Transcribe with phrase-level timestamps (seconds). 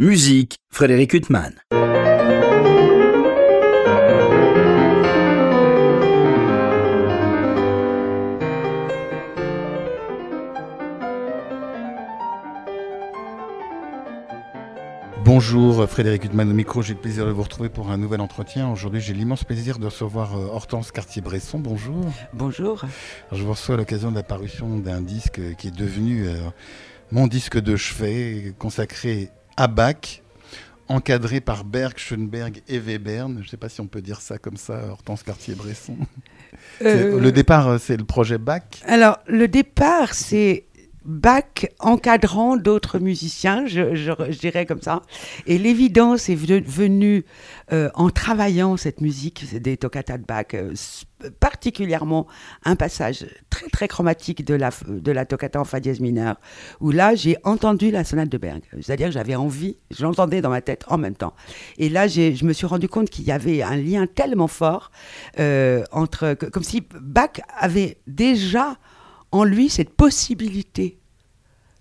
[0.00, 1.54] Musique, Frédéric Huttman.
[15.24, 18.70] Bonjour Frédéric Huttman au micro, j'ai le plaisir de vous retrouver pour un nouvel entretien.
[18.70, 21.58] Aujourd'hui j'ai l'immense plaisir de recevoir euh, Hortense Cartier-Bresson.
[21.58, 22.04] Bonjour.
[22.32, 22.84] Bonjour.
[23.32, 26.36] je vous reçois à l'occasion de l'apparition d'un disque qui est devenu euh,
[27.10, 30.22] mon disque de chevet consacré à Bach,
[30.86, 33.38] encadré par Berg, Schoenberg et Webern.
[33.38, 35.96] Je ne sais pas si on peut dire ça comme ça, Hortense Cartier-Bresson.
[36.80, 40.64] Euh, le départ, c'est le projet Bach Alors, le départ, c'est
[41.08, 45.00] Bach encadrant d'autres musiciens, je, dirais comme ça.
[45.46, 47.24] Et l'évidence est venue
[47.72, 50.74] euh, en travaillant cette musique des toccata de Bach, euh,
[51.40, 52.26] particulièrement
[52.62, 56.36] un passage très très chromatique de la, de la toccata en fa dièse mineur,
[56.80, 58.60] où là j'ai entendu la sonate de Berg.
[58.82, 61.32] C'est-à-dire j'avais envie, je l'entendais dans ma tête en même temps.
[61.78, 64.90] Et là je me suis rendu compte qu'il y avait un lien tellement fort
[65.40, 68.76] euh, entre, comme si Bach avait déjà
[69.32, 70.98] en lui cette possibilité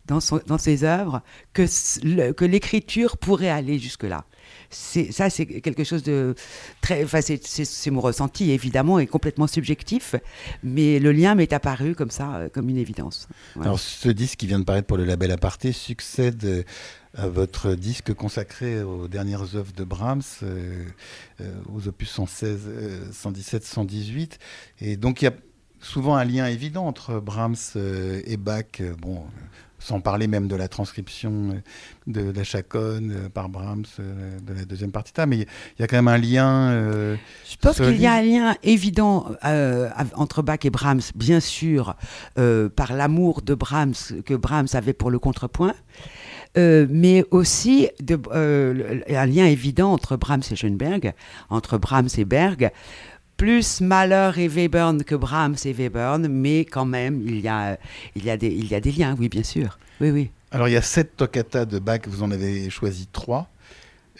[0.08, 1.22] dans, ses œuvres
[1.54, 4.26] que, l'écriture pourrait aller jusque-là.
[4.70, 6.36] Ça, c'est quelque chose de
[6.82, 7.04] très.
[7.04, 10.16] Enfin, c'est mon ressenti, évidemment, et complètement subjectif,
[10.64, 13.28] mais le lien m'est apparu comme ça, euh, comme une évidence.
[13.60, 16.64] Alors, ce disque qui vient de paraître pour le label Aparté succède euh,
[17.14, 20.86] à votre disque consacré aux dernières œuvres de Brahms, euh,
[21.74, 22.60] aux opus 116,
[23.12, 24.40] 117, 118.
[24.82, 25.34] Et donc, il y a
[25.82, 29.24] souvent un lien évident entre Brahms euh, et Bach, euh, bon,
[29.80, 31.62] sans parler même de la transcription euh,
[32.08, 35.46] de la chaconne par Brahms de la deuxième partie, mais il
[35.80, 36.72] y a quand même un lien.
[36.72, 39.32] Je pense qu'il y a un lien évident
[40.16, 41.96] entre Bach et Brahms, bien sûr,
[42.36, 45.76] par l'amour de Brahms que Brahms avait pour le contrepoint.
[46.56, 51.14] mais aussi de, un lien évident entre Brahms et Schoenberg,
[51.50, 52.72] entre Brahms et Berg,
[53.38, 57.78] plus Mahler et Webern que Brahms et Webern, mais quand même, il y a,
[58.16, 59.78] des, il y a des liens, oui, bien sûr.
[60.02, 60.32] Oui, oui.
[60.52, 63.48] Alors, il y a sept toccatas de Bach, vous en avez choisi trois.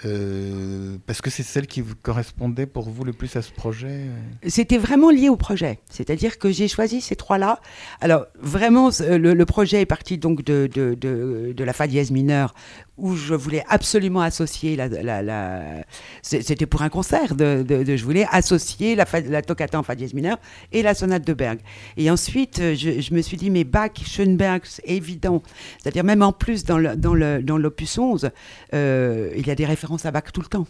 [0.06, 4.02] Euh, parce que c'est celle qui correspondait pour vous le plus à ce projet
[4.46, 5.80] C'était vraiment lié au projet.
[5.90, 7.60] C'est-à-dire que j'ai choisi ces trois-là.
[8.00, 12.54] Alors, vraiment, le, projet est parti donc de, de, de, la fa dièse mineure
[12.98, 15.62] où je voulais absolument associer la, la,
[16.22, 20.38] c'était pour un concert de, je voulais associer la, la toccata en fa dièse mineur
[20.72, 21.60] et la sonate de Berg
[21.96, 25.44] et ensuite je, me suis dit mais Bach Schoenberg c'est évident
[25.78, 28.32] c'est-à-dire même en plus dans le, dans le dans l'opus 11
[28.74, 30.68] euh, il y a des références à Bach tout le temps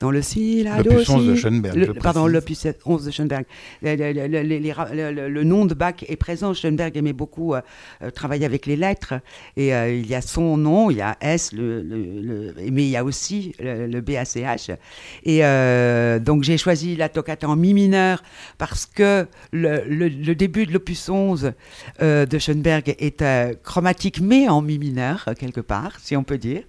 [0.00, 1.98] dans le si, la L'opus 11 de Schoenberg.
[2.00, 3.44] pardon, l'opus 11 de Schoenberg.
[3.82, 6.54] Le, nom de Bach est présent.
[6.54, 7.60] Schoenberg aimait beaucoup euh,
[8.02, 9.14] euh, travailler avec les lettres.
[9.56, 13.04] Et euh, il y a son nom, il y a S, mais il y a
[13.04, 14.70] aussi le, BACH.
[15.24, 15.40] Et
[16.20, 18.22] donc j'ai choisi la toccata en mi mineur
[18.58, 21.52] parce que le, début de l'opus 11
[22.00, 23.24] de Schoenberg est
[23.62, 26.62] chromatique, mais en mi mineur, quelque part, si on peut dire.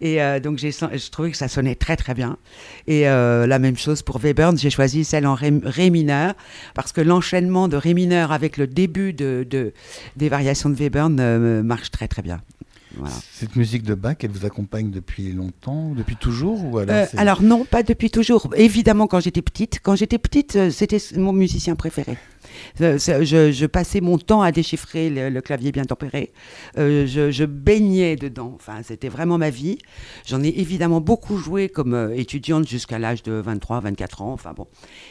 [0.00, 2.38] Et donc j'ai, je trouvais que ça sonnait très très bien.
[2.86, 6.34] Et euh, la même chose pour Webern, j'ai choisi celle en ré, mineur,
[6.74, 9.46] parce que l'enchaînement de ré mineur avec le début de,
[10.16, 12.40] des variations de Webern euh, marche très très bien.
[13.32, 17.42] Cette musique de Bach, elle vous accompagne depuis longtemps, depuis toujours ou alors, euh, alors
[17.42, 18.48] non, pas depuis toujours.
[18.56, 22.16] Évidemment, quand j'étais petite, quand j'étais petite, c'était mon musicien préféré.
[22.80, 26.32] Euh, je, passais mon temps à déchiffrer le, clavier bien tempéré.
[26.78, 28.52] Euh, je, baignais dedans.
[28.54, 29.78] Enfin, c'était vraiment ma vie.
[30.26, 34.32] J'en ai évidemment beaucoup joué comme euh, étudiante jusqu'à l'âge de 23, 24 ans.
[34.32, 34.66] Enfin bon.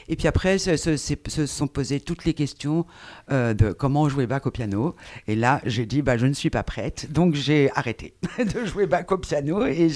[0.08, 2.86] Et puis après, se, se, sont posées toutes les questions
[3.30, 4.96] de comment jouer Bach au piano.
[5.28, 7.12] Et là, j'ai dit, bah, je ne suis pas prête.
[7.12, 9.90] Donc j'ai arrêté de jouer Bach au piano et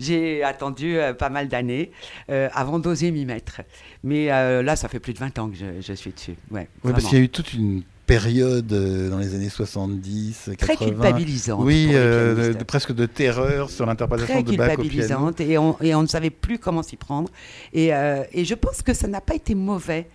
[0.00, 1.90] j'ai attendu pas mal d'années
[2.28, 3.62] avant d'oser m'y mettre.
[4.02, 6.34] Mais là, ça fait plus de 20 ans que je, je suis dessus.
[6.50, 6.68] Ouais.
[6.84, 10.74] Oui, parce qu'il y a eu toute une période euh, dans les années 70, 80.
[10.74, 11.64] Très culpabilisante.
[11.64, 16.02] Oui, euh, presque de terreur sur l'interprétation de Bach Très culpabilisante et on, et on
[16.02, 17.30] ne savait plus comment s'y prendre.
[17.72, 20.08] Et, euh, et je pense que ça n'a pas été mauvais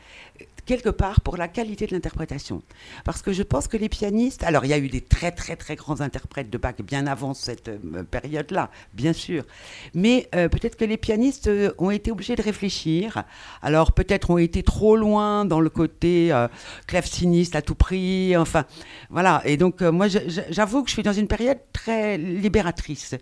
[0.67, 2.61] quelque part pour la qualité de l'interprétation.
[3.05, 5.55] Parce que je pense que les pianistes, alors il y a eu des très très
[5.55, 9.43] très grands interprètes de Bach bien avant cette euh, période-là, bien sûr,
[9.95, 13.23] mais euh, peut-être que les pianistes euh, ont été obligés de réfléchir,
[13.61, 16.33] alors peut-être ont été trop loin dans le côté
[16.85, 18.65] claveciniste à tout prix, enfin
[19.09, 23.15] voilà, et donc moi j'avoue que je suis dans une période très libératrice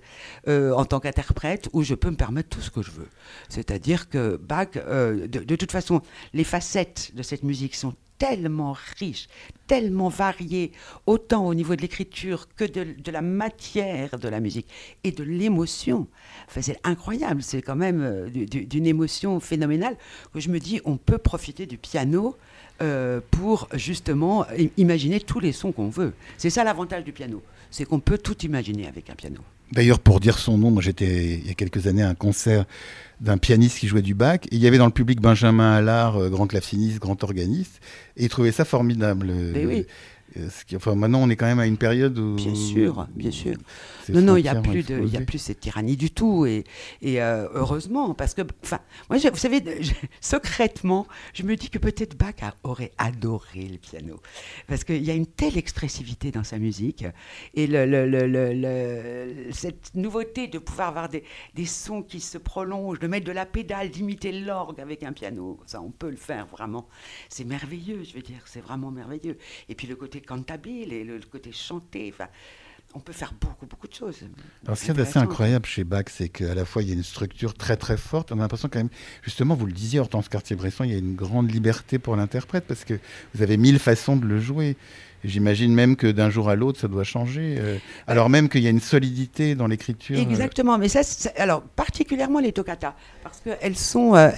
[0.48, 3.10] en tant qu'interprète où je peux me permettre tout ce que je veux.
[3.50, 6.02] C'est-à-dire que Bach, de, de, toute façon,
[6.34, 9.28] les facettes de cette musique sont tellement riche,
[9.68, 10.72] tellement varié,
[11.06, 14.68] autant au niveau de l'écriture que de, la matière de la musique
[15.04, 16.08] et de l'émotion.
[16.48, 19.98] Enfin, c'est incroyable, c'est quand même euh, d'une émotion phénoménale
[20.34, 22.38] que je me dis, on peut profiter du piano
[22.82, 24.46] euh, pour justement
[24.78, 26.14] imaginer tous les sons qu'on veut.
[26.38, 27.42] C'est ça l'avantage du piano,
[27.72, 29.42] c'est qu'on peut tout imaginer avec un piano.
[29.72, 32.66] D'ailleurs, pour dire son nom, moi j'étais il y a quelques années à un concert
[33.20, 34.46] d'un pianiste qui jouait du bac.
[34.52, 37.82] Et il y avait dans le public Benjamin Allard, euh, grand claveciniste, grand organiste,
[38.18, 39.32] et il trouvait ça formidable.
[39.54, 39.86] Mais oui.
[40.76, 42.36] Enfin, maintenant, on est quand même à une période où.
[42.36, 43.56] Bien sûr, bien sûr.
[44.10, 46.46] Non, non, il n'y a, plus de, a plus cette tyrannie du tout.
[46.46, 46.64] Et,
[47.02, 48.80] et euh, heureusement, parce que, enfin,
[49.10, 49.64] moi, vous savez,
[50.22, 54.20] secrètement, je me dis que peut-être Bach aurait adoré le piano.
[54.68, 57.06] Parce qu'il y a une telle expressivité dans sa musique.
[57.54, 61.24] Et le, le, cette nouveauté de pouvoir avoir des,
[61.54, 65.60] des, sons qui se prolongent, de mettre de la pédale, d'imiter l'orgue avec un piano,
[65.66, 66.88] ça, on peut le faire vraiment.
[67.30, 69.38] C'est merveilleux, je veux dire, c'est vraiment merveilleux.
[69.70, 72.12] Et puis le côté cantabile et le, côté chanté.
[72.14, 72.30] Enfin,
[72.94, 74.20] on peut faire beaucoup, beaucoup de choses.
[74.66, 76.96] Alors, ce qui est assez incroyable chez Bach, c'est qu'à la fois, il y a
[76.96, 78.32] une structure très, très forte.
[78.32, 78.90] On a l'impression quand même,
[79.22, 82.86] justement, vous le disiez, Hortense Cartier-Bresson, il y a une grande liberté pour l'interprète parce
[82.86, 82.98] que
[83.34, 84.78] vous avez mille façons de le jouer.
[85.26, 87.56] J'imagine même que d'un jour à l'autre, ça doit changer.
[87.60, 87.78] Euh,
[88.08, 90.18] alors même qu'il y a une solidité dans l'écriture.
[90.18, 91.02] Exactement, mais ça,
[91.38, 94.30] alors particulièrement les toccata, parce qu'elles sont, euh,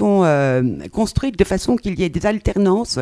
[0.00, 2.98] euh, construites de façon qu'il y ait des alternances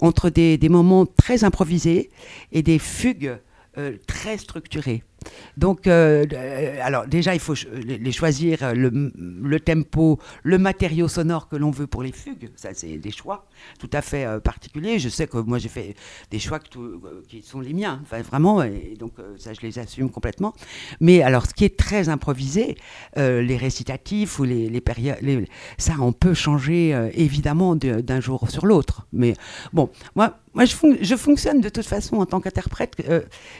[0.00, 2.10] entre des moments très improvisés
[2.52, 3.38] et des fugues
[4.06, 5.02] très structurées.
[5.56, 7.54] Donc, euh, euh, alors déjà, il faut
[7.84, 12.50] les choisir euh, le, tempo, le matériau sonore que l'on veut pour les fugues.
[12.56, 13.46] Ça, c'est des choix
[13.78, 14.98] tout à fait particuliers.
[14.98, 15.94] Je sais que moi, j'ai fait
[16.30, 20.54] des choix qui sont les miens, vraiment, et donc ça, je les assume complètement.
[21.00, 22.76] Mais alors, ce qui est très improvisé,
[23.16, 25.18] les récitatifs ou les, périodes,
[25.78, 29.06] ça, on peut changer évidemment d'un jour sur l'autre.
[29.12, 29.34] Mais
[29.72, 32.96] bon, moi, moi, je, je, fonctionne de toute façon en tant qu'interprète.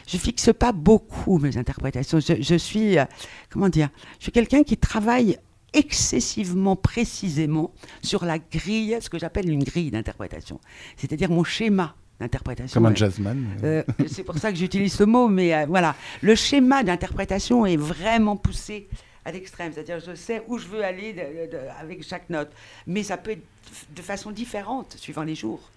[0.07, 2.19] je fixe pas beaucoup mes interprétations.
[2.21, 3.05] Je, suis, euh,
[3.51, 3.89] comment dire,
[4.19, 5.39] je suis quelqu'un qui travaille
[5.73, 7.73] excessivement précisément
[8.03, 10.61] sur la grille, ce que j'appelle une grille d'interprétation,
[10.97, 12.81] c'est-à-dire mon schéma d'interprétation.
[12.81, 13.47] Comme un jazzman.
[13.65, 17.79] Euh, c'est pour ça que j'utilise ce mot, mais euh, voilà, le schéma d'interprétation est
[17.79, 18.89] vraiment poussé
[19.25, 21.15] à l'extrême, c'est-à-dire je sais où je veux aller
[21.81, 22.51] avec chaque note,
[22.87, 23.47] mais ça peut être
[23.95, 25.71] de façon différente suivant les jours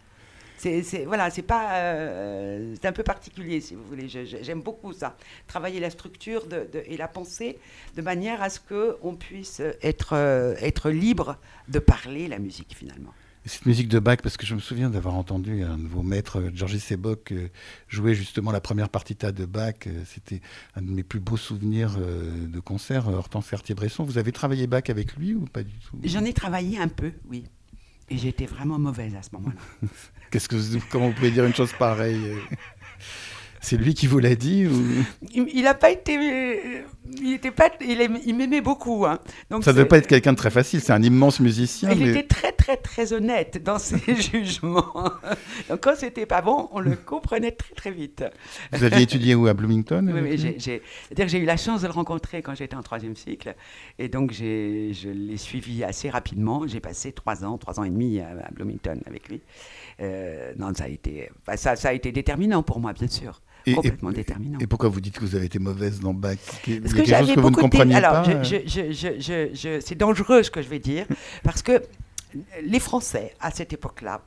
[0.58, 4.08] c'est voilà, c'est pas, euh, c'est un peu particulier si vous voulez.
[4.08, 5.18] J'aime beaucoup ça,
[5.48, 7.58] travailler la structure de, et la pensée
[7.96, 11.38] de manière à ce que on puisse être euh, être libre
[11.68, 13.14] de parler la musique finalement.
[13.46, 16.44] cette musique de Bach, parce que je me souviens d'avoir entendu un de vos maîtres,
[16.54, 17.50] Georges Sebok, euh,
[17.88, 19.88] jouer justement la première partita de Bach.
[20.06, 20.42] C'était
[20.76, 24.04] un de mes plus beaux souvenirs de concert, Hortense Cartier-Bresson.
[24.04, 26.00] Vous avez travaillé Bach avec lui ou pas du tout?
[26.04, 27.46] J'en ai travaillé un peu, oui.
[28.10, 29.88] Et j'étais vraiment mauvaise à ce moment-là.
[30.36, 32.20] Qu'est-ce que comment vous pouvez dire une chose pareille
[33.66, 34.72] C'est lui qui vous l'a dit ou...
[35.34, 36.14] Il n'a pas été,
[37.20, 39.08] il était pas, il m'aimait beaucoup.
[39.08, 39.18] Hein.
[39.50, 40.82] Donc ça ne devait pas être quelqu'un de très facile.
[40.82, 41.90] C'est un immense musicien.
[41.92, 44.94] Il était très très très honnête dans ses jugements.
[45.68, 48.24] Donc quand c'était pas bon, on le comprenait très très vite.
[48.72, 51.94] Vous aviez étudié où à Bloomington Oui, j'ai, c'est-à-dire j'ai eu la chance de le
[51.94, 53.56] rencontrer quand j'étais en troisième cycle,
[53.98, 56.68] et donc je l'ai suivi assez rapidement.
[56.68, 59.42] J'ai passé trois ans, trois ans et demi à, Bloomington avec lui.
[60.02, 63.42] Euh, non, ça a été, ça, ça a été déterminant pour moi, bien sûr
[63.74, 64.60] complètement déterminant.
[64.60, 67.62] Et pourquoi vous dites que vous avez été mauvaise dans Bach Parce que j'avais beaucoup
[67.62, 67.94] vous ne de...
[67.94, 68.26] Alors,
[69.82, 71.06] c'est dangereux ce que je vais dire,
[71.44, 71.82] parce que
[72.64, 74.22] les Français, à cette époque-là,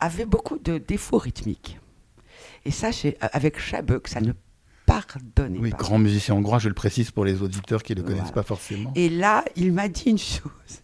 [0.00, 1.78] avaient beaucoup de défauts rythmiques.
[2.64, 2.90] Et ça,
[3.20, 4.32] avec Chabeux, ça ne
[4.86, 5.76] pardonnait oui, pas.
[5.78, 8.92] grand musicien hongrois, je le précise pour les auditeurs qui ne le connaissent pas forcément.
[8.94, 10.82] Et là, il m'a dit une chose.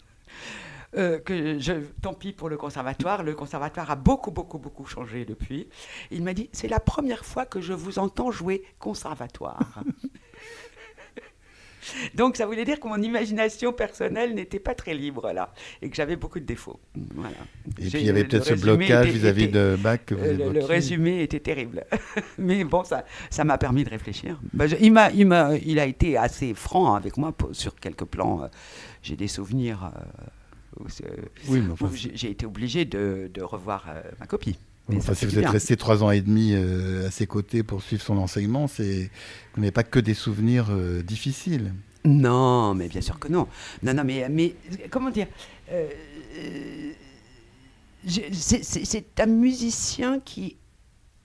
[0.97, 3.23] Euh, que je, tant pis pour le conservatoire.
[3.23, 5.69] Le conservatoire a beaucoup, beaucoup, beaucoup changé depuis.
[6.11, 9.83] Il m'a dit c'est la première fois que je vous entends jouer conservatoire.
[12.15, 15.53] Donc ça voulait dire que mon imagination personnelle n'était pas très libre là
[15.83, 16.81] et que j'avais beaucoup de défauts.
[17.15, 17.37] Voilà.
[17.79, 20.65] Et puis il y avait peut-être ce blocage vis-à-vis de Bach que vous le, le,
[20.65, 21.85] résumé était terrible.
[22.39, 24.41] Mais bon, ça ça m'a permis de réfléchir.
[24.55, 28.43] Bah, il, a été assez franc avec moi sur quelques plans.
[28.43, 28.47] Euh,
[29.03, 29.93] j'ai des souvenirs.
[29.95, 30.01] Euh,
[31.49, 31.63] oui,
[32.15, 34.59] j'ai été obligé de, revoir euh, ma copie.
[34.95, 38.03] enfin, si vous êtes resté trois ans et demi euh, à ses côtés pour suivre
[38.03, 39.11] son enseignement, c'est
[39.55, 41.75] vous n'avez pas que des souvenirs euh, difficiles.
[42.05, 43.49] Non, mais bien sûr que non.
[43.83, 44.55] Non, non, mais, mais
[44.91, 45.27] comment dire
[48.33, 50.57] C'est un musicien qui,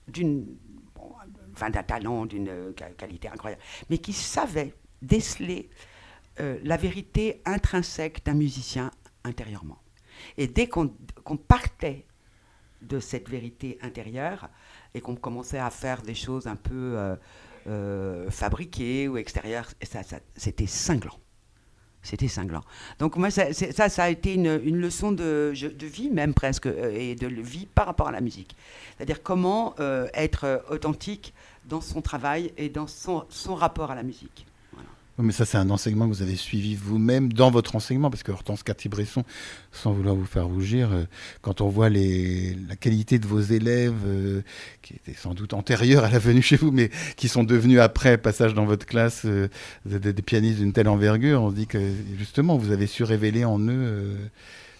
[0.08, 0.44] d'une,
[1.52, 2.50] enfin, d'un talent, d'une
[2.98, 5.70] qualité incroyable, mais qui savait déceler
[6.38, 8.90] la vérité intrinsèque d'un musicien
[9.24, 9.78] intérieurement.
[10.36, 10.88] Et dès qu'on
[11.36, 12.06] partait
[12.86, 14.48] de cette vérité intérieure
[14.94, 17.16] et qu'on commençait à faire des choses un peu euh,
[17.66, 19.68] euh, fabriquées ou extérieures.
[19.82, 20.00] Ça,
[20.36, 21.18] c'était cinglant.
[22.02, 22.62] C'était cinglant.
[22.98, 26.94] Donc moi, ça, ça, a été une, une leçon de, de, vie même presque, euh,
[26.94, 28.54] et de vie par rapport à la musique.
[28.96, 29.74] C'est-à-dire comment
[30.12, 31.32] être authentique
[31.64, 34.46] dans son travail et dans son, son rapport à la musique.
[35.18, 38.32] Mais ça, c'est un enseignement que vous avez suivi vous-même dans votre enseignement, parce que
[38.32, 39.22] Hortense Cartier-Bresson,
[39.70, 41.04] sans vouloir vous faire rougir, euh,
[41.40, 44.42] quand on voit les, la qualité de vos élèves, euh,
[44.82, 48.18] qui étaient sans doute antérieurs à la venue chez vous, mais qui sont devenus après
[48.18, 49.48] passage dans votre classe euh,
[49.86, 51.78] des, des, pianistes d'une telle envergure, on se dit que
[52.18, 54.16] justement, vous avez su révéler en eux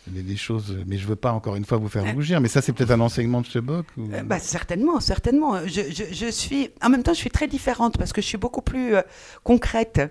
[0.09, 2.75] des choses, mais je veux pas encore une fois vous faire rougir, mais ça c'est
[2.75, 4.07] peut-être un enseignement de ce boc ou...
[4.25, 5.67] bah, Certainement, certainement.
[5.67, 8.37] Je, je, je, suis, en même temps, je suis très différente parce que je suis
[8.37, 8.97] beaucoup plus
[9.45, 10.03] concrète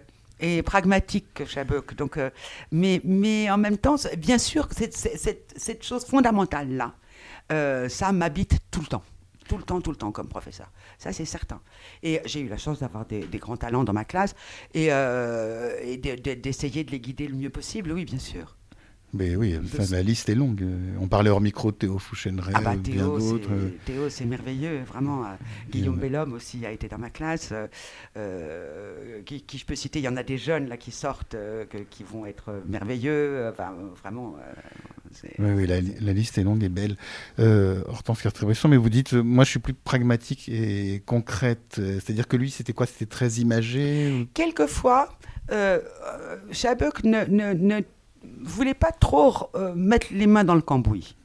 [0.43, 1.95] et pragmatique, Chabuk.
[1.95, 2.29] Donc, euh,
[2.71, 6.93] mais, mais en même temps, bien sûr, cette, cette, chose fondamentale-là,
[7.51, 9.03] euh, ça m'habite tout le temps.
[9.47, 10.69] Tout le temps, tout le temps comme professeur.
[10.97, 11.61] Ça, c'est certain.
[12.01, 14.35] Et j'ai eu la chance d'avoir des, grands talents dans ma classe
[14.73, 18.57] et, euh, d'essayer de, de les guider le mieux possible, oui, bien sûr.
[19.13, 20.65] Mais oui, enfin, la liste est longue.
[20.99, 23.49] On parlait hors micro de Théo Fouchenray, ah bah, bien d'autres.
[23.85, 25.23] Théo, c'est merveilleux, vraiment.
[25.23, 25.27] Euh,
[25.69, 27.49] Guillaume Bellhomme aussi a été dans ma classe.
[27.51, 27.67] Euh,
[28.17, 31.35] euh, qui, qui, je peux citer Il y en a des jeunes là qui sortent,
[31.35, 33.49] euh, que, qui vont être merveilleux.
[33.51, 34.35] Enfin, vraiment.
[35.39, 36.97] oui, oui la, la, liste est longue et belle.
[37.37, 41.75] Hortense Cartier-Bresson, mais vous dites, moi je suis plus pragmatique et concrète.
[41.75, 42.85] C'est-à-dire que lui, c'était quoi?
[42.87, 44.25] C'était très imagé ou...
[44.33, 45.09] Quelquefois,
[45.51, 47.81] ne, ne, ne
[48.41, 51.15] voulait pas trop euh, mettre les mains dans le cambouis.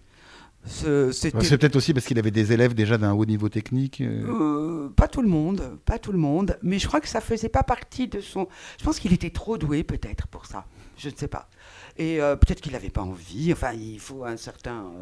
[0.64, 4.00] C'est peut-être aussi parce qu'il avait des élèves déjà d'un haut niveau technique.
[4.00, 4.86] Euh...
[4.86, 7.48] Euh, pas tout le monde, pas tout le monde, mais je crois que ça faisait
[7.48, 8.48] pas partie de son.
[8.78, 10.66] Je pense qu'il était trop doué peut-être pour ça.
[10.98, 11.48] Je ne sais pas.
[11.96, 13.52] Et euh, peut-être qu'il n'avait pas envie.
[13.52, 14.92] Enfin, il faut un certain.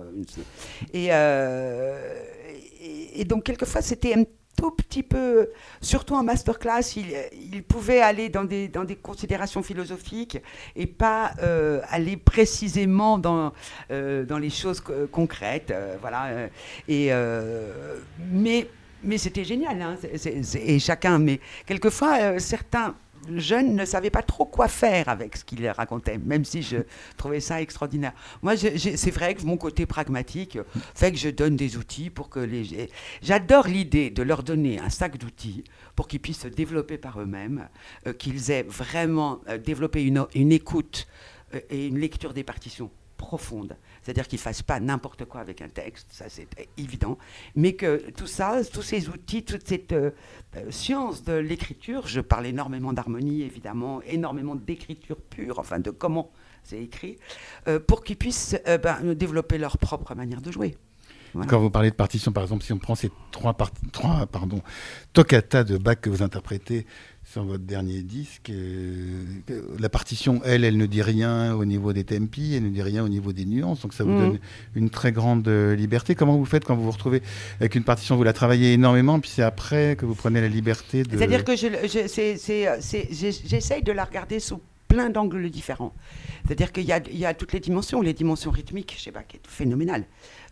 [0.93, 4.25] Et, et, et, donc quelquefois c'était un
[4.57, 7.15] tout petit peu, surtout en masterclass, il,
[7.53, 10.39] il pouvait aller dans des, dans des considérations philosophiques
[10.75, 13.53] et pas euh, aller précisément dans,
[13.91, 14.83] euh, dans les choses
[15.13, 15.71] concrètes.
[15.71, 16.49] Euh, voilà.
[16.89, 17.11] Et,
[18.33, 18.69] mais
[19.03, 19.97] mais c'était génial, hein,
[20.55, 21.19] et chacun.
[21.19, 22.95] Mais quelquefois, certains
[23.37, 26.79] jeunes ne savaient pas trop quoi faire avec ce qu'il racontait, même si je
[27.17, 28.13] trouvais ça extraordinaire.
[28.43, 30.59] Moi, c'est vrai que mon côté pragmatique
[30.95, 32.89] fait que je donne des outils pour que les...
[33.23, 35.65] J'adore l'idée de leur donner un sac d'outils
[35.95, 37.69] pour qu'ils puissent se développer par eux-mêmes,
[38.07, 41.07] euh, qu'ils aient vraiment euh, développé une, une écoute
[41.55, 43.77] euh, et une lecture des partitions profonde.
[44.07, 46.47] C'est-à-dire qu'ils ne fassent pas n'importe quoi avec un texte, ça c'est
[46.79, 47.19] évident,
[47.57, 50.13] mais que tout ça, tous ces outils, toute cette euh,
[50.71, 56.31] science de l'écriture, je parle énormément d'harmonie évidemment, énormément d'écriture pure, enfin de comment
[56.63, 57.19] c'est écrit,
[57.67, 60.77] euh, pour qu'ils puissent euh, ben, développer leur propre manière de jouer.
[61.49, 63.57] Quand vous parlez de partition, par exemple, si on prend ces trois,
[63.93, 64.29] trois
[65.13, 66.87] toccata de Bach que vous interprétez
[67.37, 69.27] sur votre dernier disque, euh,
[69.79, 73.05] la partition, elle, elle ne dit rien au niveau des tempi, elle ne dit rien
[73.05, 74.19] au niveau des nuances, donc ça vous mmh.
[74.19, 74.39] donne
[74.75, 76.15] une très grande liberté.
[76.15, 77.21] Comment vous faites quand vous vous retrouvez
[77.61, 81.03] avec une partition, vous la travaillez énormément, puis c'est après que vous prenez la liberté
[81.03, 81.15] de...
[81.15, 85.95] C'est-à-dire que j'essaye de la regarder sous plein d'angles différents.
[86.47, 89.47] C'est-à-dire qu'il y, a toutes les dimensions, les dimensions rythmiques, je sais pas, qui est
[89.47, 90.07] phénoménale.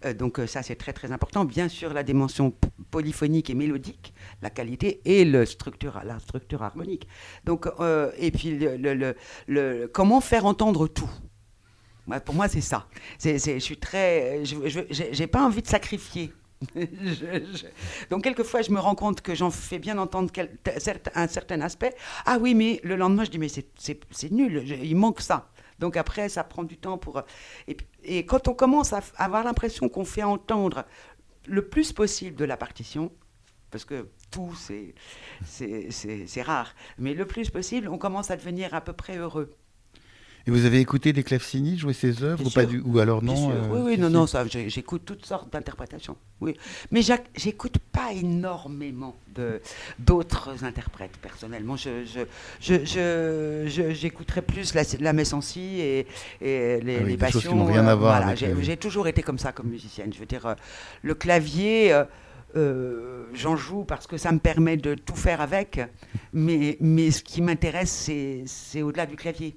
[0.05, 1.45] Euh, donc euh, ça, c'est très très important.
[1.45, 2.53] Bien sûr, la dimension
[2.91, 4.12] polyphonique et mélodique,
[4.43, 7.07] la qualité et le structure, la structure harmonique.
[7.45, 11.11] Donc, euh, et puis, le, le, le, comment faire entendre tout?
[12.25, 12.87] Pour moi, c'est ça.
[13.19, 14.45] C je suis très...
[14.45, 16.33] Je n'ai pas envie de sacrifier
[18.11, 20.33] Donc, quelquefois, je me rends compte que j'en fais bien entendre
[21.14, 21.94] un certain aspect.
[22.26, 25.50] Ah oui, mais le lendemain, je dis, mais c'est nul, il manque ça.
[25.78, 27.23] Donc, après, ça prend du temps pour.
[28.04, 30.85] Et quand on commence à avoir l'impression qu'on fait entendre
[31.47, 33.12] le plus possible de la partition,
[33.71, 38.92] parce que tout, c'est rare, mais le plus possible, on commence à devenir à peu
[38.92, 39.56] près heureux.
[40.47, 43.51] Et vous avez écouté des Clavecini jouer ses œuvres ou, pas du, ou alors non
[43.51, 46.17] euh, Oui, oui, non, non, ça, j'écoute toutes sortes d'interprétations.
[46.43, 46.55] Oui,
[46.91, 47.01] mais
[47.35, 49.17] j'écoute pas énormément
[49.99, 51.77] d'autres interprètes personnellement.
[51.77, 52.27] Je,
[53.93, 56.07] j'écouterais plus la, la Messancy et,
[56.43, 57.67] et les, ah oui, les passions.
[57.67, 60.13] Qui rien à voir voilà, j'ai toujours été comme ça comme musicienne.
[60.13, 60.55] Je veux dire, euh,
[61.03, 61.93] le clavier.
[61.93, 62.05] Euh,
[62.57, 65.81] euh, j'en joue parce que ça me permet de tout faire avec,
[66.33, 68.09] mais, mais ce qui m'intéresse,
[68.47, 69.57] c'est au-delà du clavier.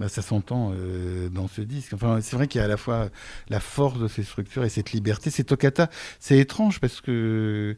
[0.00, 1.92] Bah, ça s'entend euh, dans ce disque.
[1.92, 3.10] Enfin, c'est vrai qu'il y a à la fois
[3.50, 5.28] la force de ces structures et cette liberté.
[5.28, 7.76] Ces toccata, c'est étrange parce que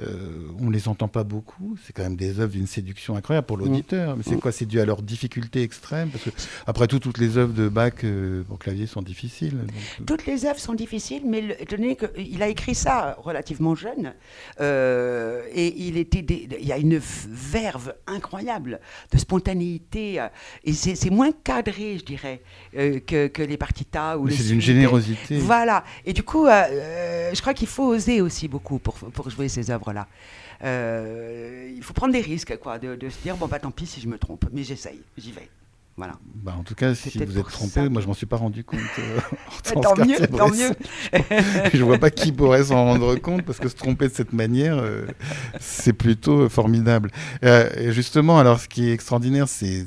[0.00, 1.76] euh, on les entend pas beaucoup.
[1.84, 4.16] C'est quand même des œuvres d'une séduction incroyable pour l'auditeur.
[4.16, 4.40] Mais c'est Mm.
[4.40, 4.50] quoi?
[4.52, 6.10] C'est dû à leur difficulté extrême?
[6.10, 6.30] Parce que,
[6.66, 9.56] après tout, toutes les œuvres de Bach euh, pour clavier sont difficiles.
[9.58, 9.70] donc,
[10.00, 13.74] euh, Toutes les œuvres sont difficiles, mais le- étant donné qu'il a écrit ça relativement
[13.74, 14.14] jeune,
[14.60, 18.80] euh, et il, était des- il y a une verve incroyable
[19.12, 20.20] de spontanéité,
[20.64, 25.38] et c'est moins cadré, je dirais, que, que les partitas ou c'est d'une générosité.
[25.38, 25.84] Voilà.
[26.04, 29.70] Et du coup, je crois qu'il faut oser aussi beaucoup pour, pour jouer ces
[30.62, 33.86] Euh, il faut prendre des risques, quoi, de, de se dire bon bah tant pis
[33.86, 35.48] si je me trompe, mais j'essaye, j'y vais.
[35.96, 36.14] Voilà.
[36.34, 38.64] Bah, en tout cas, si vous êtes trompé, ça moi je m'en suis pas rendu
[38.64, 38.80] compte.
[38.98, 39.20] euh,
[39.76, 40.70] en tant mieux, tant mieux.
[41.72, 44.76] je vois pas qui pourrait s'en rendre compte parce que se tromper de cette manière,
[44.78, 45.06] euh,
[45.60, 47.10] c'est plutôt euh, formidable.
[47.44, 49.86] Euh, justement, alors ce qui est extraordinaire, c'est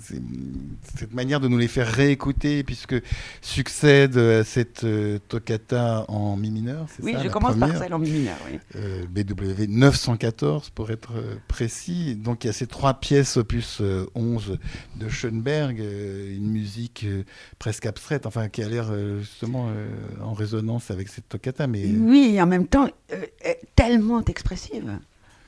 [0.98, 2.96] cette manière de nous les faire réécouter, puisque
[3.42, 6.86] succède euh, cette euh, toccata en mi mineur.
[7.04, 8.38] Oui, ça, je commence par celle en mi mineur.
[8.50, 8.60] Oui.
[8.78, 11.12] euh, BW 914 pour être
[11.48, 12.16] précis.
[12.16, 14.58] Donc il y a ces trois pièces opus euh, 11
[14.96, 15.82] de Schoenberg,
[16.36, 17.24] une musique euh,
[17.60, 19.88] presque abstraite, enfin qui a l'air euh, justement euh,
[20.22, 25.00] en résonance avec cette toccata, mais Oui, en même temps, euh, euh, tellement expressive.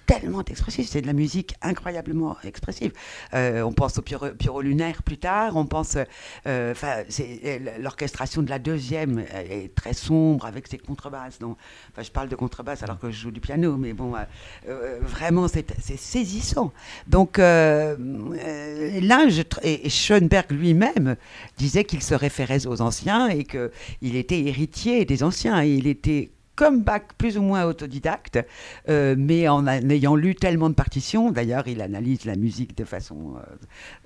[0.09, 0.87] Tellement expressive.
[0.89, 2.93] C'est de la musique incroyablement expressive.
[3.35, 5.55] Euh, on pense au Pierrot, lunaire plus tard.
[5.55, 5.97] On pense.
[6.47, 6.73] euh,
[7.09, 11.37] c'est euh, l'orchestration de la deuxième euh, est très sombre avec ses contrebasses.
[11.37, 11.57] Donc,
[12.01, 14.19] je parle de contrebasse alors que je joue du piano, mais bon, euh,
[14.67, 16.73] euh, vraiment, c'est saisissant.
[17.05, 19.27] Donc euh, euh, là,
[19.61, 21.17] et Schoenberg lui-même
[21.57, 25.63] disait qu'il se référait aux anciens et qu'il était héritier des anciens.
[25.63, 28.37] Et il était comme Bach, plus ou moins autodidacte,
[28.89, 31.31] euh, mais en, a- en ayant lu tellement de partitions.
[31.31, 33.35] D'ailleurs, il analyse la musique de façon.
[33.37, 33.41] euh,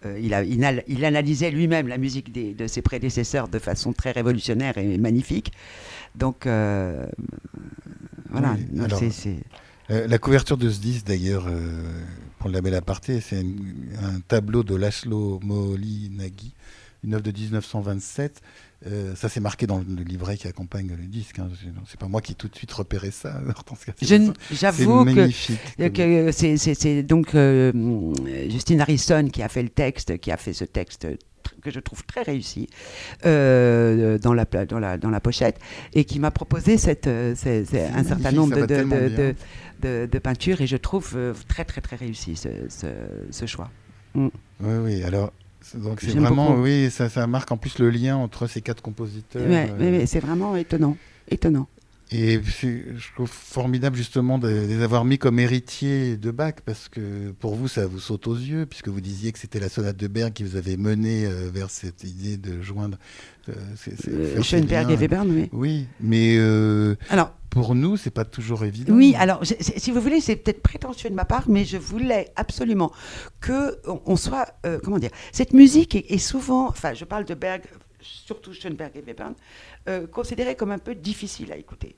[0.05, 3.57] euh, il, a- il a- il analysait lui-même la musique des- de ses prédécesseurs de
[3.57, 5.51] façon très révolutionnaire et magnifique.
[6.15, 7.07] Donc, euh,
[8.29, 8.55] voilà.
[9.89, 11.47] Oui, la couverture de ce disque, d'ailleurs,
[12.37, 16.53] pour le label aparté, c'est un tableau de Laszlo Moholy-Nagy,
[17.03, 18.41] une œuvre de 1927.
[18.85, 21.39] Euh, ça, c'est marqué dans le livret qui accompagne le disque.
[21.39, 21.47] hein.
[21.87, 23.39] C'est- pas moi qui ai tout de suite repéré ça.
[24.51, 25.29] J'avoue que.
[25.79, 27.71] Euh, que c'est- donc euh,
[28.49, 31.07] Justine Harrison qui a fait le texte, qui a fait ce texte
[31.61, 32.67] que je trouve très réussi
[33.25, 35.59] euh, dans, la, dans, la, dans la pochette
[35.93, 39.35] et qui m'a proposé cette, un certain nombre de,
[39.81, 41.17] de, peintures et je trouve
[41.47, 42.87] très très très réussi ce, ce,
[43.31, 43.69] ce choix.
[44.15, 44.29] Oui,
[44.61, 45.03] oui.
[45.03, 45.31] Alors,
[45.75, 46.63] donc c'est vraiment, beaucoup.
[46.63, 49.47] oui, ça, ça marque en plus le lien entre ces quatre compositeurs.
[49.47, 50.97] Ouais, euh, c'est vraiment étonnant.
[51.29, 51.67] étonnant.
[52.11, 57.31] Et je trouve formidable justement de, les avoir mis comme héritiers de Bach parce que
[57.39, 60.07] pour vous ça vous saute aux yeux puisque vous disiez que c'était la sonate de
[60.07, 62.97] Berg qui vous avait mené euh, vers cette idée de joindre
[63.49, 63.53] euh,
[64.07, 65.49] Euh, Schoenberg et Webern, oui.
[65.51, 68.93] Oui, mais euh, Alors, pour nous c'est pas toujours évident.
[68.93, 72.91] Oui, alors si vous voulez, c'est peut-être prétentieux de ma part, mais je voulais absolument
[73.41, 77.25] que on, on soit, euh, comment dire, cette musique est, est souvent, enfin, je parle
[77.25, 77.63] de Berg,
[78.03, 79.33] surtout Schoenberg et Webern,
[79.87, 81.95] euh, considérée comme un peu difficile à écouter.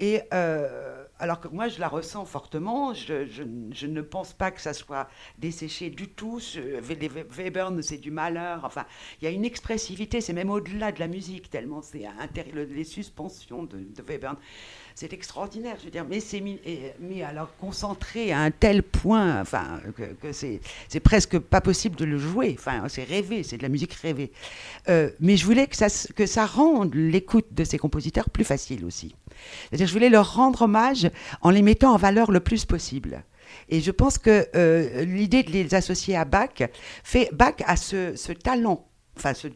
[0.00, 4.72] Et euh, alors que moi, je la ressens fortement, je, ne pense pas que ça
[4.72, 6.40] soit desséché du tout.
[7.36, 8.64] Webern, c'est du malheur.
[8.64, 8.86] Enfin,
[9.20, 12.06] il y a une expressivité, c'est même au-delà de la musique, tellement c'est
[12.54, 14.36] les suspensions de Webern.
[14.98, 16.58] C'est extraordinaire, je veux dire, mais c'est mis,
[17.00, 19.78] mais alors concentré à un tel point, enfin,
[20.22, 20.58] que, c'est,
[21.00, 22.56] presque pas possible de le jouer.
[22.58, 24.32] Enfin, c'est rêvé, c'est de la musique rêvée.
[24.88, 29.14] Euh, mais je voulais que ça, rende l'écoute de ces compositeurs plus facile aussi.
[29.68, 31.10] C'est-à-dire, je voulais leur rendre hommage
[31.42, 33.22] en les mettant en valeur le plus possible.
[33.68, 36.62] Et je pense que euh, l'idée de les associer à Bach
[37.04, 39.48] fait Bach a ce, ce talent, enfin ce,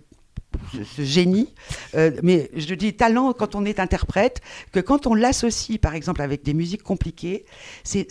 [0.97, 1.53] ce- génie,
[1.95, 4.41] euh, mais je dis talent quand on est interprète,
[4.73, 7.45] que quand on l'associe par exemple avec des musiques compliquées,
[7.85, 8.07] c'est,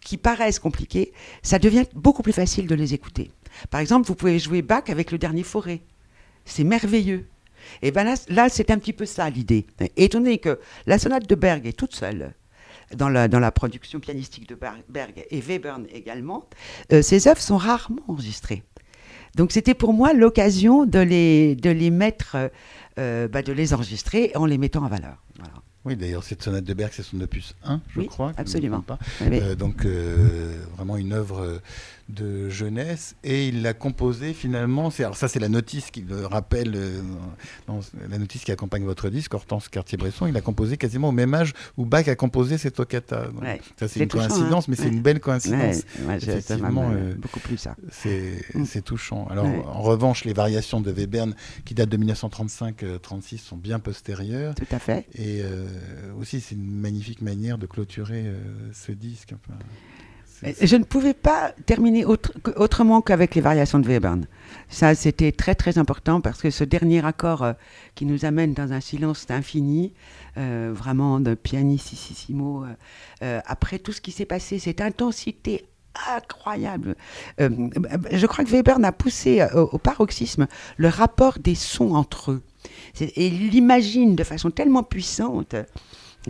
[0.00, 3.30] qui paraissent compliquées, ça devient beaucoup plus facile de les écouter.
[3.70, 5.80] Par exemple, vous pouvez jouer Bach avec le dernier forêt.
[6.44, 7.26] C'est merveilleux.
[7.82, 9.66] Et ben là, là, c'est un petit peu ça l'idée.
[9.96, 12.32] Étant donné que la sonate de Berg est toute seule
[12.94, 16.48] dans la, dans la production pianistique de Ber- Berg et Webern également,
[16.92, 18.62] euh, ces œuvres sont rarement enregistrées.
[19.38, 22.36] Donc c'était pour moi l'occasion de les, de les mettre,
[22.98, 25.22] euh, bah, de les enregistrer en les mettant en valeur.
[25.38, 25.54] Voilà.
[25.84, 28.32] Oui, d'ailleurs cette sonate de Berg c'est son opus 1, je Oui, crois.
[28.36, 28.80] absolument.
[28.80, 28.98] pas.
[29.22, 29.38] Oui.
[29.40, 31.58] Euh, donc euh, vraiment une œuvre euh,
[32.08, 34.90] de jeunesse et il l'a composé finalement.
[34.98, 37.02] Alors ça c'est la notice qui le rappelle, euh,
[37.66, 40.26] dans la notice qui accompagne votre disque, Hortense Cartier-Bresson.
[40.26, 43.28] Il a composé quasiment au même âge où Bach a composé cette toccata.
[43.78, 44.66] ça c'est une coïncidence, hein.
[44.70, 45.84] mais c'est une belle coïncidence.
[46.10, 47.76] Effectivement, euh, beaucoup plus ça.
[48.54, 48.64] Mm.
[48.64, 49.26] C'est touchant.
[49.30, 54.54] Alors en revanche, les variations de Webern qui datent de 1935-36 sont bien postérieures.
[54.54, 55.06] Tout à fait.
[55.14, 55.42] Et
[56.18, 58.24] aussi c'est une magnifique manière de clôturer
[58.72, 59.34] ce disque.
[60.42, 64.26] Je ne pouvais pas terminer autrement qu'avec les variations de Webern.
[64.68, 67.52] Ça, c'était très très important parce que ce dernier accord euh,
[67.94, 69.94] qui nous amène dans un silence infini,
[70.36, 72.64] euh, vraiment de pianissimo,
[73.22, 75.66] euh, après tout ce qui s'est passé, cette intensité
[76.14, 76.94] incroyable.
[77.38, 80.46] je crois que Webern a poussé au, paroxysme
[80.76, 82.42] le rapport des sons entre eux.
[83.00, 85.56] Et il l'imagine de façon tellement puissante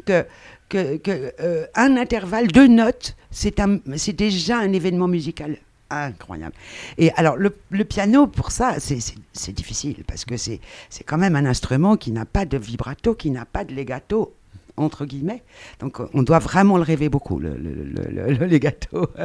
[0.07, 0.25] que
[0.69, 5.59] que, euh, un intervalle, deux notes, c'est déjà un événement musical
[5.91, 6.55] incroyable.
[6.99, 7.51] Et alors, le,
[7.85, 10.61] piano, pour ça, c'est difficile, parce que c'est
[11.07, 14.35] quand même un instrument qui n'a pas de vibrato, qui n'a pas de legato,
[14.79, 15.43] entre guillemets.
[15.81, 19.09] Donc, on doit vraiment le rêver beaucoup, le, le, le legato.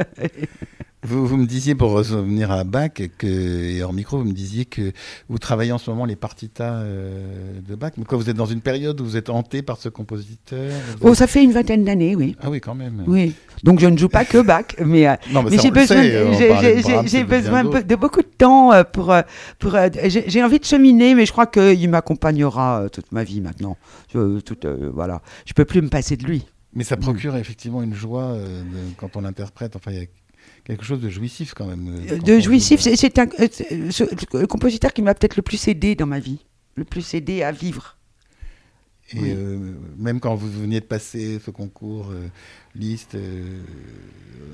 [1.04, 4.64] Vous, vous, me disiez, pour revenir à Bach, que, et hors micro, vous me disiez
[4.64, 4.92] que
[5.28, 7.92] vous travaillez en ce moment les partitas euh, de Bach.
[7.98, 10.72] Mais quoi, vous êtes dans une période où vous êtes hanté par ce compositeur?
[11.02, 12.36] Oh, ça fait une vingtaine d'années, oui.
[12.40, 13.04] Ah oui, quand même.
[13.06, 13.34] Oui.
[13.64, 15.16] Donc je ne joue pas que Bach, mais, euh,
[15.50, 16.02] mais, j'ai besoin,
[17.06, 19.12] j'ai besoin de beaucoup de temps euh, pour.
[19.58, 23.76] pour j'ai envie de cheminer, mais je crois qu'il m'accompagnera toute ma vie maintenant.
[24.12, 25.22] Je, toute, voilà.
[25.46, 26.46] Je peux plus me passer de lui.
[26.74, 28.36] Mais ça procure effectivement une joie
[28.98, 29.74] quand on l'interprète.
[29.76, 30.06] Enfin, il y a
[30.64, 32.06] quelque chose de jouissif quand même.
[32.10, 33.48] Euh, de jouissif, c'est un euh,
[34.32, 37.52] le compositeur qui m'a peut-être le plus aidé dans ma vie, le plus aidé à
[37.52, 37.98] vivre.
[39.12, 42.12] Et euh, même quand vous veniez de passer ce concours
[42.74, 43.16] liste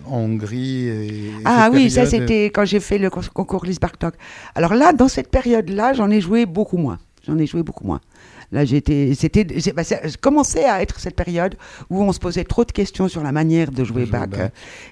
[0.07, 0.91] en Hongrie.
[1.45, 4.15] ah oui, ça c'était quand j'ai fait le concours Liste Bartok.
[4.55, 6.99] Alors là, dans cette période-là, j'en ai joué beaucoup moins.
[7.27, 8.01] J'en ai joué beaucoup moins.
[8.53, 9.83] Là, j'étais, c'était, bah,
[10.21, 11.55] commençait à être cette période
[11.89, 14.29] où on se posait trop de questions sur la manière de jouer Bach.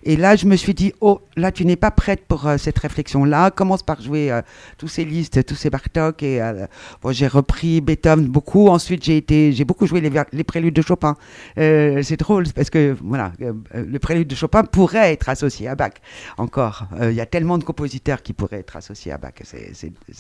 [0.05, 2.79] Et là, je me suis dit, oh, là, tu n'es pas prête pour euh, cette
[2.79, 3.51] réflexion-là.
[3.51, 4.43] Commence par jouer euh,
[4.77, 6.23] tous ces listes, tous ces Bartok.
[6.23, 6.67] Et euh,
[7.03, 8.69] bon, j'ai repris Beethoven beaucoup.
[8.69, 11.17] Ensuite, j'ai été, j'ai beaucoup joué les, les préludes de Chopin.
[11.57, 13.33] c'est drôle parce que voilà,
[13.75, 15.93] le prélude de Chopin pourrait être associé à Bach.
[16.37, 19.33] Encore, il y a tellement de compositeurs qui pourraient être associés à Bach.
[19.43, 19.73] C'est,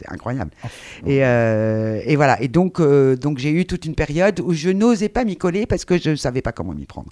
[0.09, 0.51] incroyable.
[1.07, 2.40] Et, et, voilà.
[2.40, 5.66] Et donc, donc donc j'ai eu toute une période où je n'osais pas m'y coller
[5.66, 7.10] parce que je ne savais pas comment m'y prendre.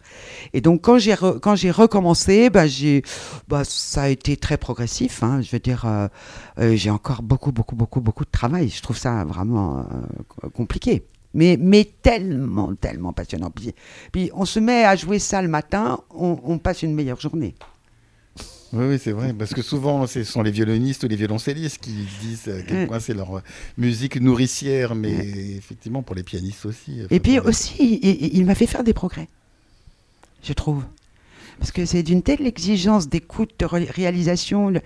[0.54, 3.02] Et donc quand j'ai quand j'ai recommencé, bah, j'ai
[3.48, 5.22] bah, ça a été très progressif.
[5.22, 5.42] Hein.
[5.42, 6.08] je veux dire, euh,
[6.58, 8.70] euh, j'ai encore beaucoup beaucoup beaucoup beaucoup de travail.
[8.70, 11.04] Je trouve ça vraiment euh, compliqué.
[11.34, 13.50] Mais, mais tellement, tellement passionnant.
[13.50, 13.74] Puis,
[14.10, 17.54] puis, on se met à jouer ça le matin, on passe une meilleure journée.
[18.72, 22.48] Oui, c'est vrai, parce que souvent, ce sont les violonistes ou les violoncellistes qui disent
[22.48, 23.42] à quel point c'est leur
[23.78, 25.14] musique nourricière, mais
[25.56, 27.02] effectivement, pour les pianistes aussi.
[27.10, 29.28] Et puis aussi, il, m'a fait faire des progrès,
[30.42, 30.84] je trouve.
[31.58, 34.82] Parce que c'est d'une telle exigence d'écoute, de réalisation, de,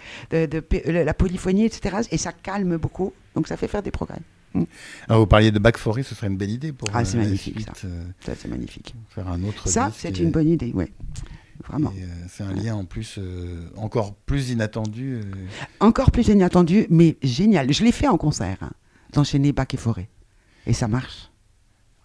[0.87, 1.97] la polyphonie, etc.
[2.13, 4.21] Et ça calme beaucoup, donc ça fait faire des progrès.
[4.55, 4.65] Mm.
[5.09, 7.61] Alors vous parliez de Back Forest, ce serait une belle idée pour ah, c'est magnifique,
[7.61, 7.87] ça.
[7.87, 8.95] Euh, ça c'est magnifique.
[9.09, 9.69] Faire un autre.
[9.69, 10.87] Ça, c'est une bonne idée, oui.
[11.71, 11.93] Vraiment.
[11.97, 15.21] Euh, c'est un lien en plus euh, encore plus inattendu.
[15.21, 15.23] Euh.
[15.79, 17.73] Encore plus inattendu, mais génial.
[17.73, 18.73] Je l'ai fait en concert, hein,
[19.13, 20.09] d'enchaîner Bac et Forêt.
[20.67, 21.31] Et ça marche.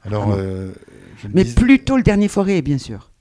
[0.03, 0.37] Alors,
[1.33, 3.11] mais plutôt le dernier Forêt, bien sûr.